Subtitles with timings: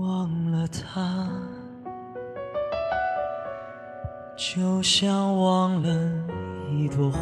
[0.00, 1.28] 忘了他，
[4.34, 5.88] 就像忘了
[6.70, 7.20] 一朵花，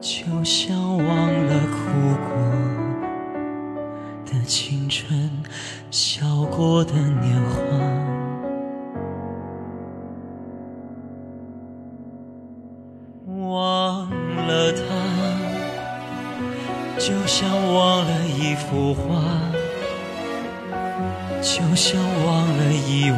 [0.00, 1.78] 就像忘了哭
[2.26, 2.34] 过
[4.26, 5.30] 的青春，
[5.88, 7.62] 笑过的年华。
[13.46, 14.10] 忘
[14.48, 14.82] 了他，
[16.98, 19.22] 就像忘了一幅画。
[21.42, 23.16] 就像忘了以为。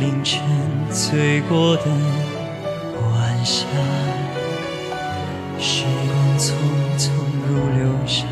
[0.00, 0.40] 凌晨
[0.90, 1.82] 醉过的
[3.02, 3.66] 晚霞，
[5.58, 6.52] 时光匆
[6.96, 7.10] 匆
[7.48, 8.24] 如流沙，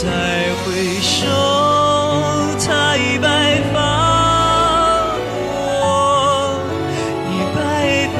[0.00, 0.06] 再
[0.62, 0.66] 回
[1.00, 1.26] 首，
[2.64, 3.26] 他已白
[3.72, 3.76] 发，
[5.42, 6.62] 我
[7.26, 7.58] 已白
[8.14, 8.16] 发。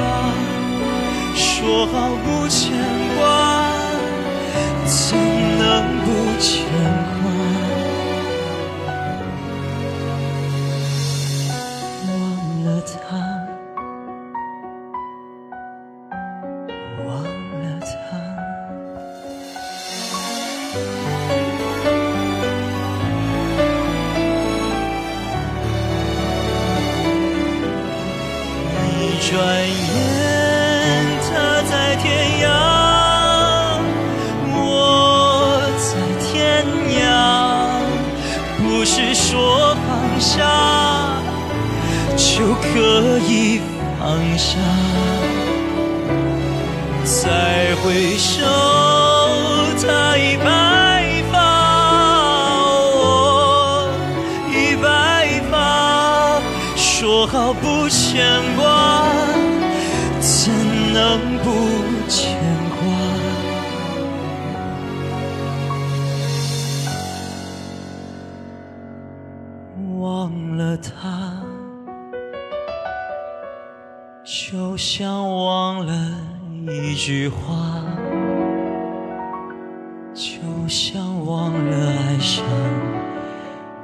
[1.37, 2.27] 说好不
[29.31, 29.69] 转眼，
[31.21, 32.07] 他在天
[32.41, 32.49] 涯，
[34.56, 34.56] 我
[35.77, 35.91] 在
[36.25, 36.65] 天
[36.97, 36.99] 涯。
[38.56, 39.88] 不是说放
[40.19, 40.33] 下
[42.17, 43.61] 就可以
[44.00, 44.00] 放
[44.38, 44.56] 下。
[47.05, 48.47] 再回首，
[49.87, 51.37] 他已白发，
[52.94, 53.91] 我
[54.50, 54.87] 已白
[55.50, 56.41] 发。
[56.77, 58.97] 说好不牵挂。
[60.98, 61.47] 能不
[62.09, 62.36] 牵
[62.75, 62.82] 挂？
[70.00, 71.41] 忘了他，
[74.25, 75.94] 就像忘了
[76.66, 77.81] 一句话，
[80.12, 82.44] 就像忘了爱上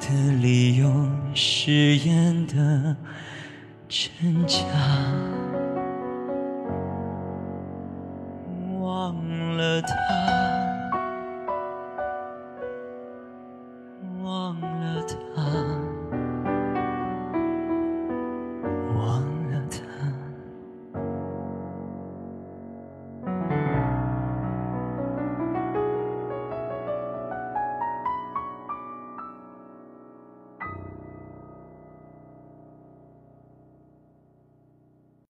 [0.01, 0.09] 的
[0.43, 0.91] 理由，
[1.33, 2.97] 誓言的
[3.89, 4.65] 真假。
[8.85, 10.34] 忘了他，